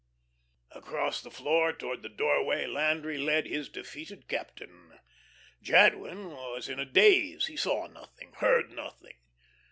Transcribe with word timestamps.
Across 0.71 1.21
the 1.21 1.29
floor 1.29 1.71
towards 1.73 2.01
the 2.01 2.09
doorway 2.09 2.65
Landry 2.65 3.19
led 3.19 3.45
his 3.45 3.69
defeated 3.69 4.27
captain. 4.27 4.97
Jadwin 5.61 6.31
was 6.31 6.67
in 6.67 6.79
a 6.79 6.85
daze, 6.85 7.45
he 7.45 7.55
saw 7.55 7.85
nothing, 7.85 8.33
heard 8.37 8.71
nothing. 8.71 9.17